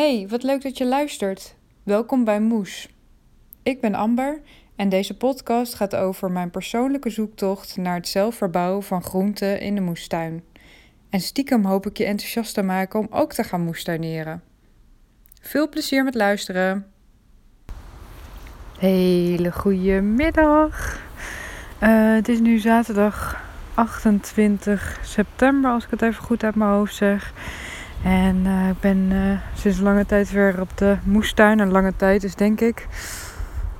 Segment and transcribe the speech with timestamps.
[0.00, 1.54] Hey, wat leuk dat je luistert.
[1.82, 2.88] Welkom bij Moes.
[3.62, 4.40] Ik ben Amber
[4.76, 9.74] en deze podcast gaat over mijn persoonlijke zoektocht naar het zelf verbouwen van groenten in
[9.74, 10.44] de moestuin.
[11.10, 14.42] En stiekem hoop ik je enthousiast te maken om ook te gaan moestuineren.
[15.40, 16.86] Veel plezier met luisteren.
[18.78, 21.00] Hele goede middag.
[21.82, 23.42] Uh, het is nu zaterdag
[23.74, 27.32] 28 september, als ik het even goed uit mijn hoofd zeg.
[28.02, 31.60] En uh, ik ben uh, sinds lange tijd weer op de moestuin.
[31.60, 32.86] En lange tijd is denk ik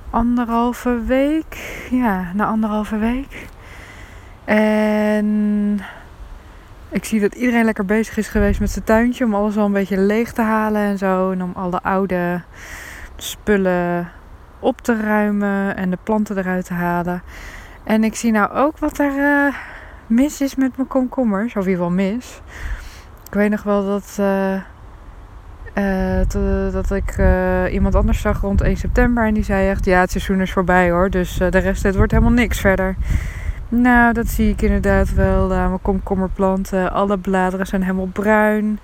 [0.09, 1.85] anderhalve week.
[1.91, 3.47] Ja, na anderhalve week.
[4.45, 5.79] En
[6.89, 9.25] ik zie dat iedereen lekker bezig is geweest met zijn tuintje.
[9.25, 11.31] Om alles al een beetje leeg te halen en zo.
[11.31, 12.41] En om alle oude
[13.15, 14.11] spullen
[14.59, 17.21] op te ruimen en de planten eruit te halen.
[17.83, 19.55] En ik zie nou ook wat er uh,
[20.07, 21.55] mis is met mijn komkommers.
[21.55, 22.41] Of in ieder geval mis.
[23.31, 24.53] Ik weet nog wel dat, uh,
[25.75, 29.25] uh, dat ik uh, iemand anders zag rond 1 september.
[29.25, 31.09] En die zei echt, ja het seizoen is voorbij hoor.
[31.09, 32.95] Dus de rest, het wordt helemaal niks verder.
[33.69, 35.47] Nou, dat zie ik inderdaad wel.
[35.47, 38.79] mijn komkommerplanten, alle bladeren zijn helemaal bruin.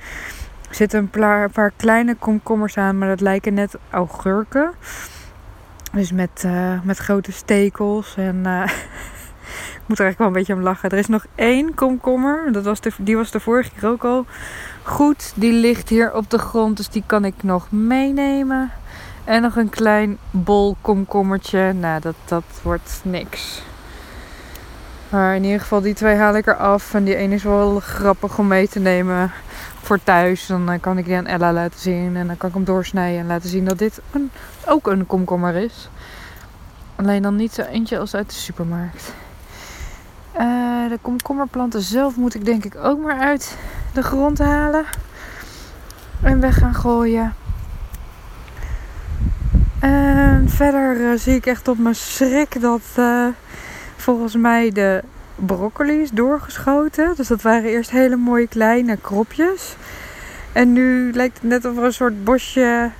[0.69, 4.71] Er zitten een paar, paar kleine komkommers aan, maar dat lijken net augurken.
[5.91, 6.47] Dus met,
[6.83, 8.45] met grote stekels en...
[9.87, 10.89] Moet er eigenlijk wel een beetje om lachen.
[10.89, 12.51] Er is nog één komkommer.
[12.51, 14.25] Dat was de, die was de vorige keer ook al
[14.83, 15.31] goed.
[15.35, 16.77] Die ligt hier op de grond.
[16.77, 18.71] Dus die kan ik nog meenemen.
[19.23, 21.73] En nog een klein bol komkommertje.
[21.73, 23.61] Nou, dat, dat wordt niks.
[25.09, 26.93] Maar in ieder geval, die twee haal ik eraf.
[26.93, 29.31] En die ene is wel grappig om mee te nemen
[29.81, 30.45] voor thuis.
[30.45, 32.15] Dan eh, kan ik die aan Ella laten zien.
[32.15, 34.01] En dan kan ik hem doorsnijden en laten zien dat dit
[34.65, 35.89] ook een komkommer is.
[36.95, 39.13] Alleen dan niet zo eentje als uit de supermarkt.
[40.39, 43.57] Uh, de komkommerplanten zelf moet ik denk ik ook maar uit
[43.93, 44.85] de grond halen.
[46.21, 47.33] En weg gaan gooien.
[49.79, 53.27] En verder uh, zie ik echt op mijn schrik dat uh,
[53.95, 55.03] volgens mij de
[55.35, 57.13] broccoli is doorgeschoten.
[57.15, 59.75] Dus dat waren eerst hele mooie kleine kropjes.
[60.51, 62.91] En nu lijkt het net of er een soort bosje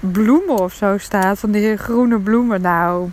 [0.00, 1.38] bloemen of zo staat.
[1.38, 2.60] Van die groene bloemen.
[2.60, 3.10] Nou,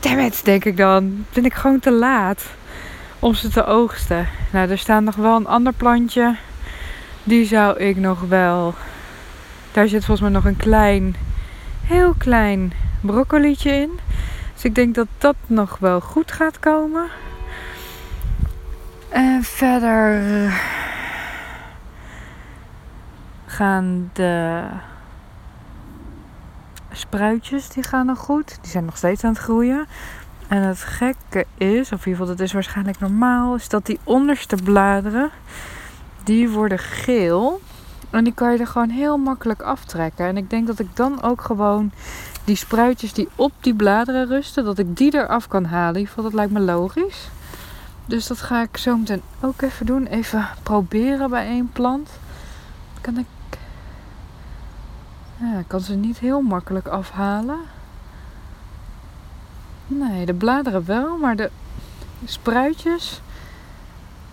[0.00, 1.24] dammit, denk ik dan.
[1.32, 2.42] Ben ik gewoon te laat
[3.20, 4.28] om ze te oogsten.
[4.52, 6.36] Nou, er staat nog wel een ander plantje.
[7.24, 8.74] Die zou ik nog wel.
[9.72, 11.16] Daar zit volgens mij nog een klein,
[11.84, 13.98] heel klein broccolietje in.
[14.54, 17.08] Dus ik denk dat dat nog wel goed gaat komen.
[19.08, 20.22] En verder
[23.46, 24.62] gaan de
[26.92, 28.58] spruitjes, die gaan nog goed.
[28.60, 29.86] Die zijn nog steeds aan het groeien.
[30.50, 33.98] En het gekke is, of in ieder geval dat is waarschijnlijk normaal, is dat die
[34.04, 35.30] onderste bladeren,
[36.24, 37.60] die worden geel.
[38.10, 40.26] En die kan je er gewoon heel makkelijk aftrekken.
[40.26, 41.92] En ik denk dat ik dan ook gewoon
[42.44, 45.94] die spruitjes die op die bladeren rusten, dat ik die eraf kan halen.
[45.94, 47.28] In ieder geval, dat lijkt me logisch.
[48.06, 50.06] Dus dat ga ik zo meteen ook even doen.
[50.06, 52.10] Even proberen bij één plant.
[53.00, 53.26] Kan ik.
[55.36, 57.58] Ja, ik kan ze niet heel makkelijk afhalen.
[59.92, 61.50] Nee, de bladeren wel, maar de
[62.24, 63.20] spruitjes.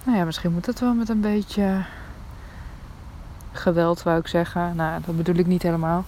[0.03, 1.85] Nou ja, misschien moet dat wel met een beetje
[3.51, 4.75] geweld, wou ik zeggen.
[4.75, 6.05] Nou, dat bedoel ik niet helemaal.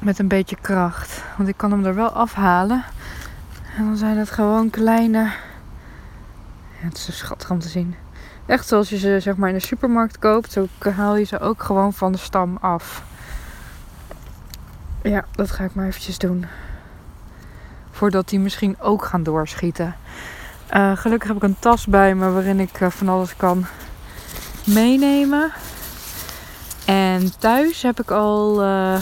[0.00, 1.24] Met een beetje kracht.
[1.36, 2.84] Want ik kan hem er wel afhalen.
[3.76, 5.30] En dan zijn het gewoon kleine.
[6.72, 7.94] Het is schattig om te zien.
[8.46, 10.52] Echt zoals je ze zeg maar in de supermarkt koopt.
[10.52, 13.04] Zo haal je ze ook gewoon van de stam af.
[15.02, 16.46] Ja, dat ga ik maar eventjes doen
[18.04, 19.96] voordat die misschien ook gaan doorschieten.
[20.70, 23.66] Uh, gelukkig heb ik een tas bij me waarin ik uh, van alles kan
[24.66, 25.52] meenemen.
[26.86, 28.96] En thuis heb ik al uh,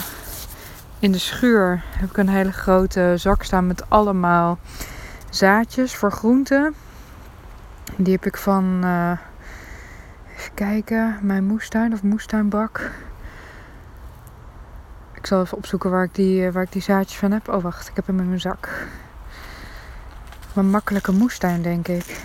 [0.99, 4.59] in de schuur heb ik een hele grote zak staan met allemaal
[5.31, 6.75] zaadjes voor groenten.
[7.97, 8.85] Die heb ik van,
[10.37, 12.91] even kijken, mijn moestuin of moestuinbak.
[15.23, 17.49] Ik zal even opzoeken waar ik, die, eh, waar ik die zaadjes van heb.
[17.49, 18.87] Oh, wacht, ik heb hem in mijn zak.
[20.55, 22.21] Mijn makkelijke moestuin, denk ik.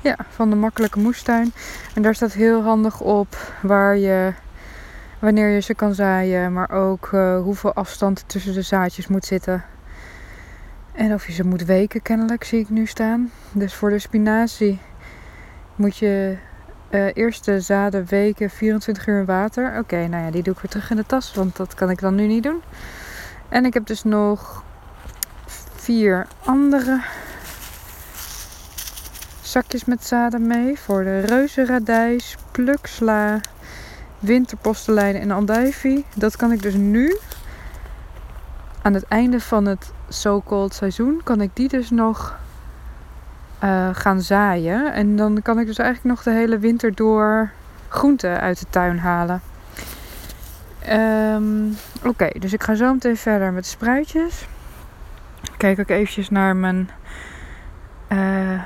[0.00, 1.52] Ja, van de makkelijke moestuin.
[1.94, 4.32] En daar staat heel handig op waar je,
[5.18, 9.64] wanneer je ze kan zaaien, maar ook uh, hoeveel afstand tussen de zaadjes moet zitten.
[10.92, 13.30] En of je ze moet weken, kennelijk zie ik nu staan.
[13.52, 14.80] Dus voor de spinazie
[15.76, 16.36] moet je
[16.92, 19.78] uh, eerste zaden weken 24 uur water.
[19.78, 22.00] Oké, nou ja, die doe ik weer terug in de tas, want dat kan ik
[22.00, 22.62] dan nu niet doen.
[23.48, 24.64] En ik heb dus nog
[25.74, 27.00] vier andere
[29.42, 30.78] zakjes met zaden mee.
[30.78, 33.40] Voor de reuzenradijs, pluksla
[34.18, 36.04] winterpostelijnen en andijvie.
[36.14, 37.16] Dat kan ik dus nu,
[38.82, 42.40] aan het einde van het so-called seizoen, kan ik die dus nog
[43.64, 44.92] uh, gaan zaaien.
[44.92, 47.50] En dan kan ik dus eigenlijk nog de hele winter door
[47.88, 49.40] groenten uit de tuin halen.
[50.90, 54.46] Um, Oké, dus ik ga zo meteen verder met de spruitjes.
[55.56, 56.90] Kijk ook eventjes naar mijn
[58.08, 58.62] uh,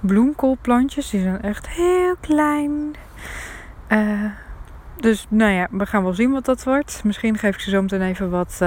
[0.00, 1.10] bloemkoolplantjes.
[1.10, 2.94] Die zijn echt heel klein.
[3.88, 4.24] Uh,
[4.96, 7.00] dus nou ja, we gaan wel zien wat dat wordt.
[7.04, 8.58] Misschien geef ik ze zo meteen even wat,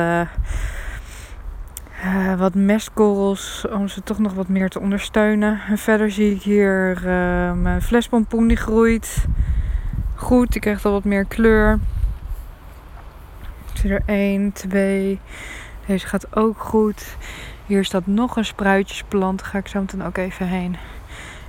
[2.03, 5.61] uh, wat mestkorrels om ze toch nog wat meer te ondersteunen.
[5.67, 7.01] En verder zie ik hier
[7.55, 9.25] mijn flespompoen die groeit.
[10.15, 11.79] Goed, die krijgt al wat meer kleur.
[13.71, 15.19] Ik zie er 1, 2.
[15.85, 17.17] Deze gaat ook goed.
[17.65, 19.43] Hier staat nog een spruitjesplant.
[19.43, 20.77] Ga ik zo meteen ook even heen.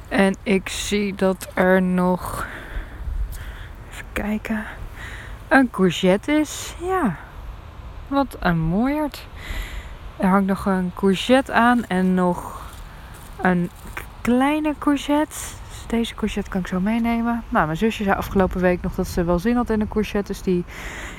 [0.09, 2.47] En ik zie dat er nog
[4.13, 4.65] kijken.
[5.49, 6.75] Een courgette is.
[6.83, 7.17] Ja,
[8.09, 9.27] wat een mooiert.
[10.21, 12.63] Er hangt nog een courgette aan en nog
[13.43, 13.71] een
[14.21, 15.37] kleine courgette.
[15.69, 17.43] Dus deze courgette kan ik zo meenemen.
[17.49, 20.33] Nou, mijn zusje zei afgelopen week nog dat ze wel zin had in een courgette.
[20.33, 20.65] Dus die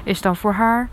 [0.03, 0.89] is dan voor haar.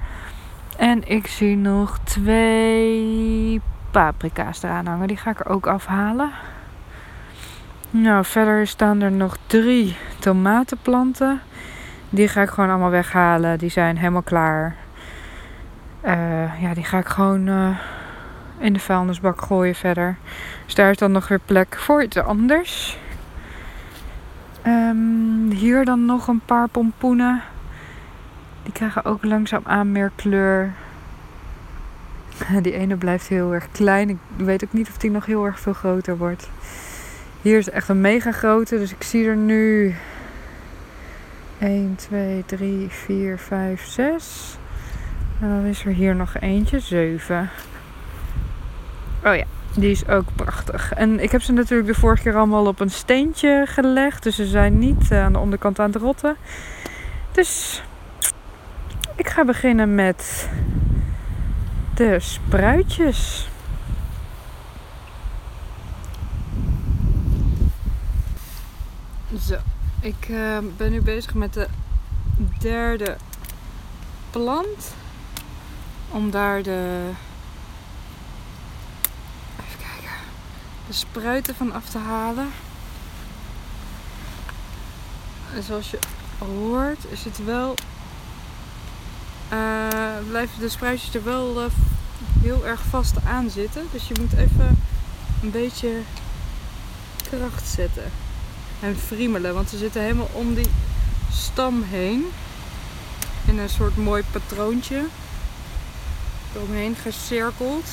[0.76, 3.60] En ik zie nog twee
[3.90, 5.08] paprika's eraan hangen.
[5.08, 6.30] Die ga ik er ook afhalen.
[7.90, 11.40] Nou, verder staan er nog drie tomatenplanten.
[12.10, 13.58] Die ga ik gewoon allemaal weghalen.
[13.58, 14.76] Die zijn helemaal klaar.
[16.04, 17.78] Uh, ja, die ga ik gewoon uh,
[18.58, 20.16] in de vuilnisbak gooien verder.
[20.64, 22.98] Dus daar is dan nog weer plek voor iets anders.
[24.66, 27.42] Um, hier dan nog een paar pompoenen.
[28.62, 30.72] Die krijgen ook langzaam aan meer kleur.
[32.62, 34.08] Die ene blijft heel erg klein.
[34.08, 36.50] Ik weet ook niet of die nog heel erg veel groter wordt.
[37.42, 38.78] Hier is echt een mega grote.
[38.78, 39.94] Dus ik zie er nu
[41.58, 44.56] 1, 2, 3, 4, 5, 6.
[45.40, 47.50] En dan is er hier nog eentje, 7.
[49.24, 49.44] Oh ja,
[49.74, 50.92] die is ook prachtig.
[50.92, 54.22] En ik heb ze natuurlijk de vorige keer allemaal op een steentje gelegd.
[54.22, 56.36] Dus ze zijn niet aan de onderkant aan het rotten.
[57.32, 57.82] Dus
[59.16, 60.48] ik ga beginnen met
[61.94, 63.48] de spruitjes.
[69.40, 69.56] Zo.
[70.00, 71.66] Ik uh, ben nu bezig met de
[72.58, 73.16] derde
[74.30, 74.94] plant.
[76.10, 77.10] Om daar de.
[79.60, 80.16] Even kijken.
[80.88, 82.50] De spruiten van af te halen.
[85.54, 85.98] En zoals je
[86.38, 87.74] hoort, is het wel.
[89.52, 91.70] Uh, blijven de spruitjes er wel uh,
[92.40, 93.86] heel erg vast aan zitten.
[93.92, 94.82] Dus je moet even
[95.42, 96.00] een beetje
[97.30, 98.10] kracht zetten
[98.80, 99.54] en friemelen.
[99.54, 100.70] Want ze zitten helemaal om die
[101.32, 102.24] stam heen.
[103.46, 105.04] In een soort mooi patroontje.
[106.54, 107.86] Eromheen gecirkeld.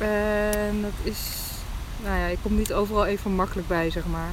[0.00, 1.18] En dat is...
[2.02, 4.30] Nou ja, ik kom niet overal even makkelijk bij, zeg maar.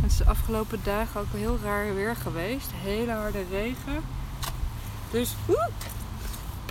[0.00, 2.70] Het is de afgelopen dagen ook heel raar weer geweest.
[2.74, 4.04] Hele harde regen.
[5.10, 5.34] Dus,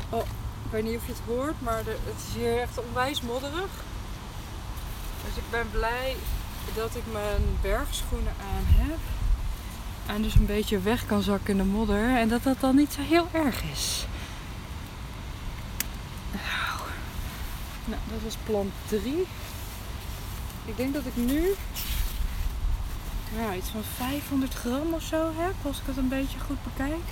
[0.10, 0.26] oh,
[0.66, 3.72] ik weet niet of je het hoort, maar het is hier echt onwijs modderig.
[5.26, 6.16] Dus ik ben blij
[6.76, 8.98] dat ik mijn bergschoenen aan heb.
[10.06, 12.18] En dus een beetje weg kan zakken in de modder.
[12.18, 14.06] En dat dat dan niet zo heel erg is.
[16.32, 16.90] Nou,
[17.86, 19.28] nou dat was plant 3.
[20.66, 21.56] Ik denk dat ik nu
[23.36, 25.54] ja, iets van 500 gram of zo heb.
[25.62, 27.08] Als ik het een beetje goed bekijk.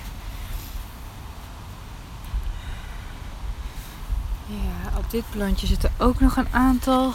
[4.46, 7.14] Ja, op dit plantje zitten ook nog een aantal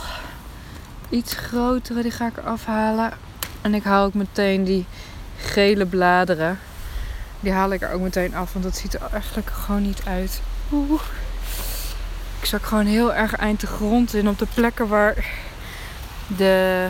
[1.09, 2.01] iets grotere.
[2.01, 3.11] Die ga ik er afhalen.
[3.61, 4.85] En ik haal ook meteen die
[5.37, 6.59] gele bladeren.
[7.39, 10.41] Die haal ik er ook meteen af, want dat ziet er eigenlijk gewoon niet uit.
[10.71, 11.01] Oeh.
[12.39, 15.25] Ik zak gewoon heel erg eind de grond in op de plekken waar
[16.37, 16.87] de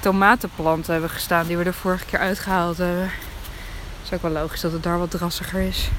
[0.00, 3.02] tomatenplanten hebben gestaan die we de vorige keer uitgehaald hebben.
[3.02, 3.12] Het
[4.04, 5.90] is ook wel logisch dat het daar wat drassiger is.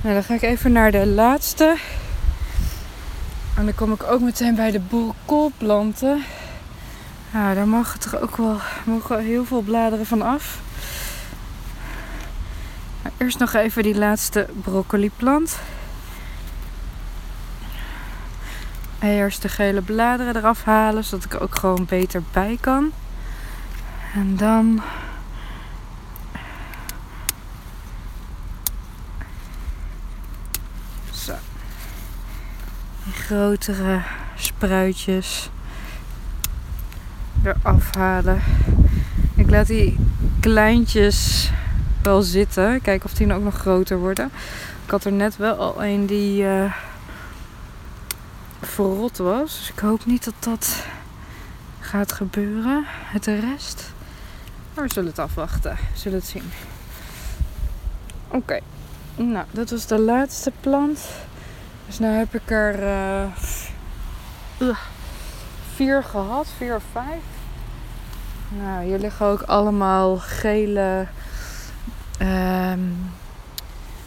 [0.00, 1.76] Nou, dan ga ik even naar de laatste.
[3.60, 6.22] En dan kom ik ook meteen bij de boerenkoolplanten.
[7.32, 10.60] Ja, daar mag er toch ook wel mogen heel veel bladeren van af.
[13.02, 15.58] Maar eerst nog even die laatste broccoliplant.
[18.98, 22.92] Eerst de gele bladeren eraf halen, zodat ik ook gewoon beter bij kan.
[24.14, 24.82] En dan
[33.04, 34.02] die grotere
[34.36, 35.50] spruitjes
[37.44, 38.42] eraf halen.
[39.36, 39.98] Ik laat die
[40.40, 41.50] kleintjes
[42.02, 42.80] wel zitten.
[42.82, 44.30] Kijken of die nou ook nog groter worden.
[44.84, 46.74] Ik had er net wel al een die uh,
[48.60, 49.58] verrot was.
[49.58, 50.84] Dus ik hoop niet dat dat
[51.80, 52.84] gaat gebeuren.
[52.86, 53.92] Het de rest.
[54.74, 55.72] Maar we zullen het afwachten.
[55.72, 56.50] We zullen het zien.
[58.28, 58.60] Oké.
[59.16, 61.00] Nou, dat was de laatste plant.
[61.90, 62.82] Dus nu heb ik er
[64.60, 64.76] uh,
[65.74, 66.46] vier gehad.
[66.56, 67.22] Vier of vijf.
[68.48, 71.06] Nou, hier liggen ook allemaal gele
[72.22, 73.12] um,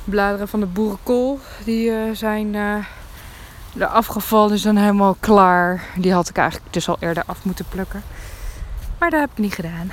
[0.03, 1.39] bladeren van de boerenkool.
[1.63, 2.75] Die uh, zijn uh,
[3.77, 5.83] er afgevallen, dus dan helemaal klaar.
[5.95, 8.03] Die had ik eigenlijk dus al eerder af moeten plukken.
[8.99, 9.91] Maar dat heb ik niet gedaan.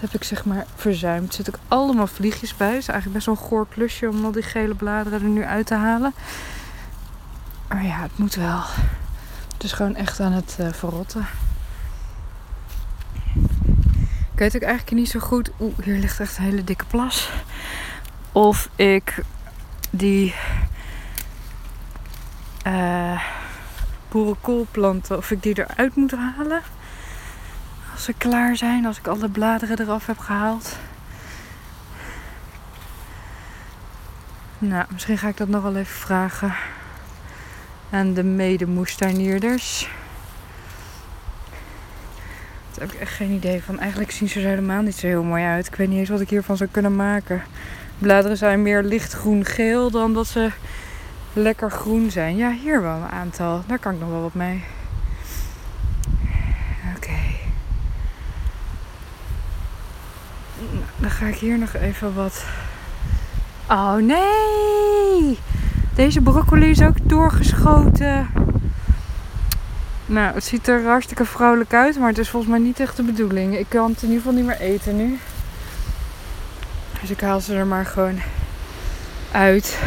[0.00, 1.38] Heb ik zeg maar verzuimd.
[1.38, 2.70] Er ook allemaal vliegjes bij.
[2.70, 5.44] Het is eigenlijk best wel een goor klusje om al die gele bladeren er nu
[5.44, 6.14] uit te halen.
[7.68, 8.60] Maar ja, het moet wel.
[9.52, 11.26] Het is gewoon echt aan het uh, verrotten.
[14.32, 15.50] Ik weet ook eigenlijk niet zo goed.
[15.60, 17.30] Oeh, hier ligt echt een hele dikke plas.
[18.32, 19.22] Of ik
[19.90, 20.34] die
[22.66, 23.22] uh,
[24.08, 26.62] boerenkoolplanten, of ik die eruit moet halen.
[27.98, 30.76] Als ze klaar zijn, als ik alle bladeren eraf heb gehaald.
[34.58, 36.54] Nou, misschien ga ik dat nog wel even vragen
[37.90, 39.88] aan de medemoestuinierders.
[42.74, 43.78] Daar heb ik echt geen idee van.
[43.78, 45.66] Eigenlijk zien ze er helemaal niet zo heel mooi uit.
[45.66, 47.42] Ik weet niet eens wat ik hiervan zou kunnen maken.
[47.98, 50.50] Bladeren zijn meer lichtgroen-geel dan dat ze
[51.32, 52.36] lekker groen zijn.
[52.36, 53.62] Ja, hier wel een aantal.
[53.66, 54.64] Daar kan ik nog wel wat mee.
[56.96, 57.36] Oké.
[60.58, 62.44] Nou, dan ga ik hier nog even wat.
[63.68, 65.38] Oh nee!
[65.94, 68.28] Deze broccoli is ook doorgeschoten.
[70.06, 73.02] Nou, het ziet er hartstikke vrolijk uit, maar het is volgens mij niet echt de
[73.02, 73.58] bedoeling.
[73.58, 75.18] Ik kan het in ieder geval niet meer eten nu.
[77.00, 78.18] Dus ik haal ze er maar gewoon
[79.32, 79.78] uit.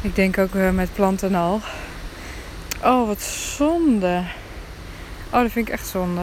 [0.00, 1.60] Ik denk ook uh, met planten al.
[2.84, 4.22] Oh, wat zonde.
[5.30, 6.22] Oh, dat vind ik echt zonde.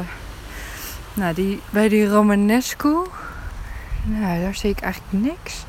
[1.13, 2.95] Nou, die, bij die Romanescu.
[4.09, 5.65] Nou, daar zie ik eigenlijk niks.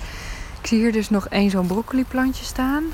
[0.61, 2.85] Ik zie hier dus nog één zo'n broccoli plantje staan.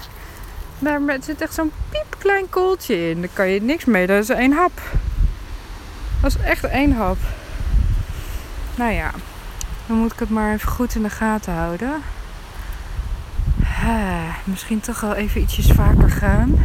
[0.78, 3.20] Maar er zit echt zo'n piepklein kooltje in.
[3.20, 4.06] Daar kan je niks mee.
[4.06, 4.80] Dat is één hap.
[6.20, 7.18] Dat is echt één hap.
[8.74, 9.10] Nou ja,
[9.86, 11.92] dan moet ik het maar even goed in de gaten houden.
[14.44, 16.58] misschien toch wel even ietsjes vaker gaan.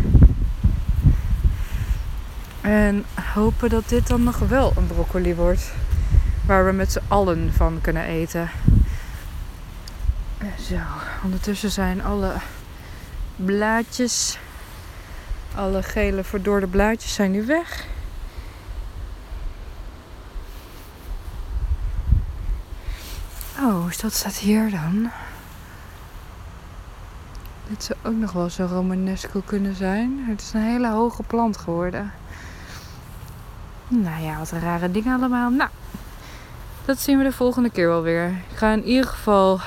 [2.62, 5.74] En hopen dat dit dan nog wel een broccoli wordt.
[6.46, 8.50] Waar we met z'n allen van kunnen eten.
[10.40, 10.76] Zo,
[11.24, 12.34] ondertussen zijn alle
[13.36, 14.38] blaadjes.
[15.56, 17.86] Alle gele verdorde blaadjes zijn nu weg.
[23.60, 25.10] Oh, dat staat hier dan.
[27.68, 30.26] Dit zou ook nog wel zo romanesco kunnen zijn.
[30.28, 32.12] Het is een hele hoge plant geworden.
[33.88, 35.50] Nou ja, wat een rare dingen allemaal.
[35.50, 35.70] Nou,
[36.86, 38.28] dat zien we de volgende keer wel weer.
[38.28, 39.60] Ik ga in ieder geval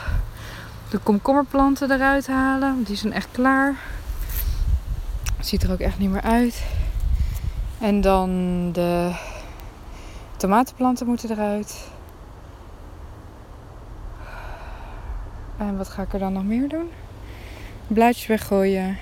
[0.93, 2.75] de komkommerplanten eruit halen.
[2.75, 3.75] Want die zijn echt klaar.
[5.41, 6.65] Ziet er ook echt niet meer uit.
[7.81, 8.29] En dan
[8.73, 9.13] de
[10.37, 11.89] tomatenplanten moeten eruit.
[15.57, 16.91] En wat ga ik er dan nog meer doen?
[17.87, 18.99] Blaadjes weggooien.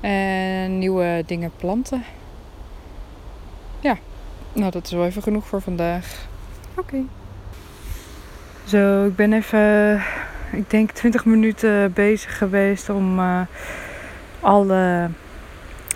[0.00, 2.04] En nieuwe dingen planten.
[3.80, 3.96] Ja,
[4.52, 6.26] nou dat is wel even genoeg voor vandaag.
[6.76, 7.02] Oké.
[8.64, 10.02] Zo, ik ben even
[10.56, 13.40] ik denk 20 minuten bezig geweest om uh,
[14.40, 15.08] alle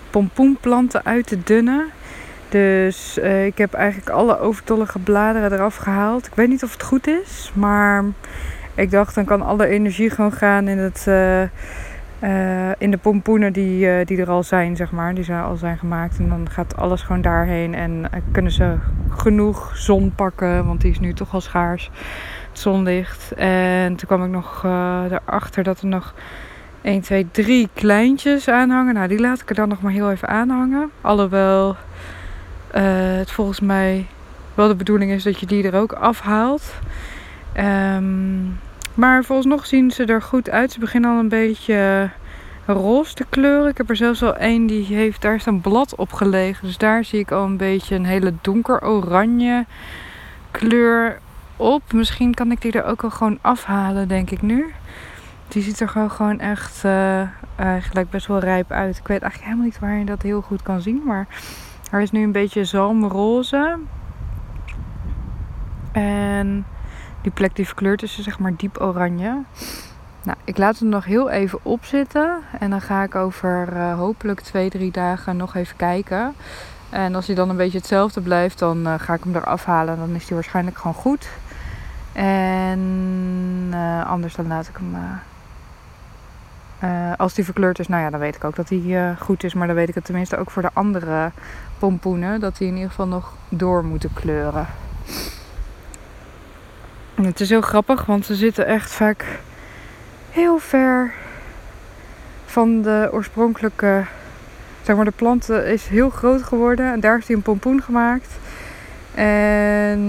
[0.09, 1.85] pompoenplanten uit te dunnen.
[2.49, 6.25] Dus uh, ik heb eigenlijk alle overtollige bladeren eraf gehaald.
[6.25, 8.03] Ik weet niet of het goed is, maar
[8.75, 11.41] ik dacht dan kan alle energie gewoon gaan in, het, uh,
[12.77, 15.13] in de pompoenen die, die er al zijn, zeg maar.
[15.13, 16.19] Die zijn al zijn gemaakt.
[16.19, 18.75] En dan gaat alles gewoon daarheen en kunnen ze
[19.09, 21.91] genoeg zon pakken, want die is nu toch al schaars
[22.59, 23.33] zonlicht.
[23.33, 26.13] En toen kwam ik nog uh, erachter dat er nog
[26.81, 28.93] 1, 2, 3 kleintjes aanhangen.
[28.93, 30.91] Nou, die laat ik er dan nog maar heel even aanhangen.
[31.01, 32.81] Alhoewel uh,
[33.17, 34.05] het volgens mij
[34.53, 36.73] wel de bedoeling is dat je die er ook afhaalt.
[37.57, 38.59] Um,
[38.93, 40.71] maar volgens nog zien ze er goed uit.
[40.71, 42.09] Ze beginnen al een beetje
[42.65, 43.69] roze te kleuren.
[43.69, 46.67] Ik heb er zelfs al één die heeft, daar is een blad op gelegen.
[46.67, 49.65] Dus daar zie ik al een beetje een hele donker oranje
[50.51, 51.19] kleur
[51.59, 51.93] op.
[51.93, 54.73] Misschien kan ik die er ook al gewoon afhalen, denk ik nu.
[55.47, 57.21] Die ziet er gewoon, gewoon echt uh,
[57.55, 58.97] eigenlijk best wel rijp uit.
[58.97, 61.01] Ik weet eigenlijk helemaal niet waar je dat heel goed kan zien.
[61.05, 61.27] Maar
[61.91, 63.77] hij is nu een beetje zalmroze.
[65.91, 66.65] En
[67.21, 69.43] die plek die verkleurt is zeg maar diep oranje.
[70.23, 72.39] Nou, ik laat hem nog heel even opzitten.
[72.59, 76.33] En dan ga ik over uh, hopelijk twee, drie dagen nog even kijken.
[76.89, 79.97] En als hij dan een beetje hetzelfde blijft, dan uh, ga ik hem eraf halen.
[79.97, 81.29] Dan is hij waarschijnlijk gewoon goed.
[82.23, 82.79] En
[83.71, 84.95] uh, anders dan laat ik hem.
[87.17, 89.53] als die verkleurd is, nou ja, dan weet ik ook dat hij goed is.
[89.53, 91.31] Maar dan weet ik het tenminste ook voor de andere
[91.77, 92.39] pompoenen.
[92.39, 94.67] Dat die in ieder geval nog door moeten kleuren.
[97.15, 99.25] En het is heel grappig, want ze zitten echt vaak
[100.29, 101.13] heel ver
[102.45, 104.03] van de oorspronkelijke.
[104.81, 108.37] Zeg maar, de plant is heel groot geworden en daar is hij een pompoen gemaakt.
[109.13, 109.99] En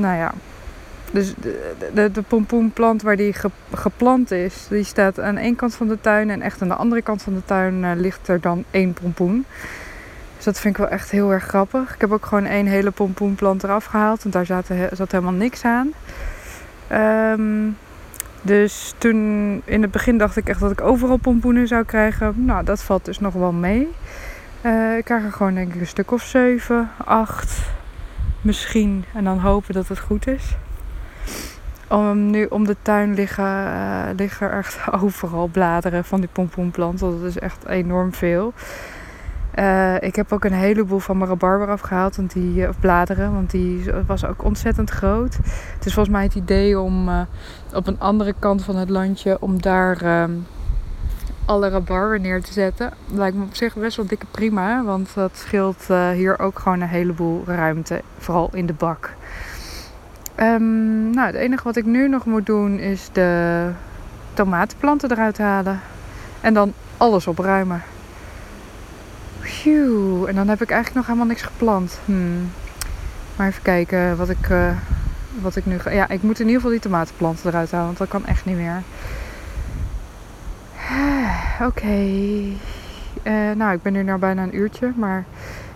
[0.00, 0.32] nou ja,
[1.10, 3.34] dus de, de, de pompoenplant waar die
[3.72, 6.30] geplant is, die staat aan één kant van de tuin.
[6.30, 9.44] En echt aan de andere kant van de tuin uh, ligt er dan één pompoen.
[10.36, 11.94] Dus dat vind ik wel echt heel erg grappig.
[11.94, 14.22] Ik heb ook gewoon één hele pompoenplant eraf gehaald.
[14.22, 15.92] Want daar zat, zat helemaal niks aan.
[16.92, 17.76] Um,
[18.42, 19.16] dus toen
[19.64, 22.44] in het begin dacht ik echt dat ik overal pompoenen zou krijgen.
[22.44, 23.88] Nou, dat valt dus nog wel mee.
[24.62, 27.58] Uh, ik krijg er gewoon denk ik een stuk of 7, 8
[28.40, 29.04] misschien.
[29.14, 30.56] En dan hopen dat het goed is.
[31.90, 36.98] Om, nu om de tuin liggen, uh, liggen echt overal bladeren van die pompoenplant.
[36.98, 38.52] Dat is echt enorm veel.
[39.58, 43.50] Uh, ik heb ook een heleboel van mijn rabarber afgehaald, want die, of bladeren, want
[43.50, 45.36] die was ook ontzettend groot.
[45.74, 47.26] Het is volgens mij het idee om
[47.74, 50.24] op een andere kant van het landje, om daar uh,
[51.44, 52.92] alle rabarber neer te zetten.
[53.12, 56.88] Lijkt me op zich best wel dikke prima, want dat scheelt hier ook gewoon een
[56.88, 59.10] heleboel ruimte, vooral in de bak.
[60.42, 63.70] Um, nou, het enige wat ik nu nog moet doen is de
[64.34, 65.80] tomatenplanten eruit halen
[66.40, 67.82] en dan alles opruimen.
[69.40, 70.26] Phew.
[70.26, 71.98] En dan heb ik eigenlijk nog helemaal niks geplant.
[72.04, 72.50] Hmm.
[73.36, 74.70] Maar even kijken wat ik, uh,
[75.40, 75.90] wat ik nu ga.
[75.90, 78.56] Ja, ik moet in ieder geval die tomatenplanten eruit halen, want dat kan echt niet
[78.56, 78.82] meer.
[81.68, 82.06] Oké.
[83.22, 85.24] Uh, nou, ik ben nu nou bijna een uurtje, maar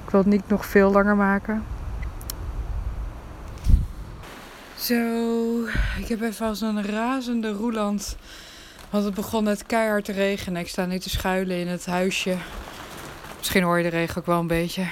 [0.04, 1.62] ik wil het niet nog veel langer maken.
[4.84, 5.64] Zo,
[5.98, 8.16] ik heb even als een razende roeland.
[8.90, 10.60] Want het begon net keihard te regenen.
[10.60, 12.36] Ik sta nu te schuilen in het huisje
[13.38, 14.82] Misschien hoor je de regen ook wel een beetje.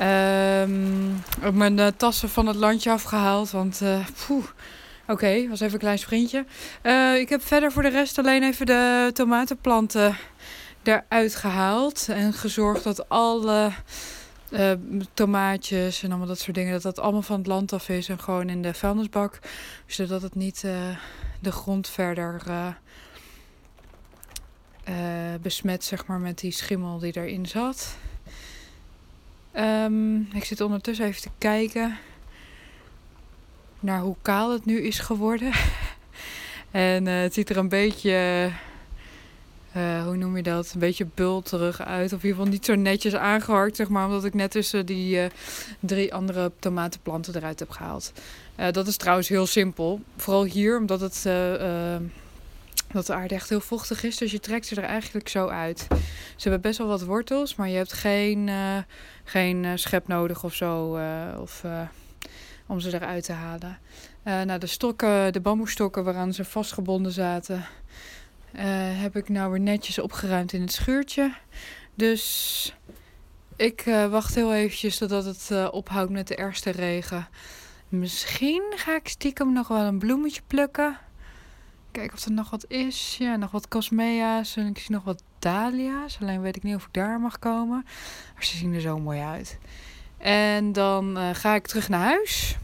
[0.00, 3.50] Um, heb mijn uh, tassen van het landje afgehaald.
[3.50, 4.06] Want, uh,
[5.06, 6.44] oké, was even een klein sprintje.
[6.82, 10.16] Uh, ik heb verder voor de rest alleen even de tomatenplanten
[10.82, 12.08] eruit gehaald.
[12.08, 13.72] En gezorgd dat alle
[15.14, 16.72] tomaatjes en allemaal dat soort dingen...
[16.72, 19.38] dat dat allemaal van het land af is en gewoon in de vuilnisbak.
[19.86, 20.60] Zodat het niet
[21.40, 22.42] de grond verder
[24.88, 27.96] uh, besmet zeg maar, met die schimmel die erin zat.
[29.56, 31.98] Um, ik zit ondertussen even te kijken
[33.80, 35.52] naar hoe kaal het nu is geworden.
[36.70, 38.50] en uh, het ziet er een beetje,
[39.76, 40.70] uh, hoe noem je dat?
[40.74, 42.12] Een beetje bulterig uit.
[42.12, 44.06] Of in ieder geval niet zo netjes aangeharkt, zeg maar.
[44.06, 45.20] Omdat ik net tussen die
[45.80, 48.12] drie andere tomatenplanten eruit heb gehaald.
[48.70, 50.00] dat is trouwens heel simpel.
[50.16, 51.22] Vooral hier, omdat het
[52.92, 54.16] dat de aarde echt heel vochtig is.
[54.16, 55.86] Dus je trekt ze er eigenlijk zo uit.
[56.36, 58.50] Ze hebben best wel wat wortels, maar je hebt geen,
[59.24, 60.98] geen schep nodig of zo.
[61.40, 61.64] Of,
[62.66, 63.78] om ze eruit te halen.
[64.46, 67.64] nou, de stokken, de bamboestokken waaraan ze vastgebonden zaten,
[68.96, 71.34] heb ik nou weer netjes opgeruimd in het schuurtje.
[71.94, 72.74] Dus
[73.56, 77.28] ik wacht heel eventjes totdat het ophoudt met de eerste regen.
[77.88, 80.98] Misschien ga ik stiekem nog wel een bloemetje plukken.
[81.90, 83.16] Kijken of er nog wat is.
[83.18, 84.56] Ja, nog wat cosmea's.
[84.56, 86.18] En ik zie nog wat dahlia's.
[86.20, 87.84] Alleen weet ik niet of ik daar mag komen.
[88.34, 89.58] Maar ze zien er zo mooi uit.
[90.18, 92.56] En dan ga ik terug naar huis.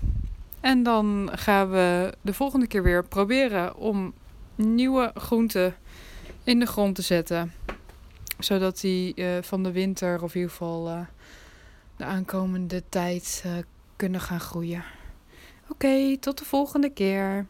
[0.60, 4.14] En dan gaan we de volgende keer weer proberen om
[4.58, 5.74] nieuwe groenten
[6.44, 7.52] in de grond te zetten.
[8.38, 11.00] Zodat die uh, van de winter of in ieder geval uh,
[11.96, 13.44] de aankomende tijd
[13.96, 14.84] kunnen gaan groeien.
[15.68, 17.46] Oké, tot de volgende keer.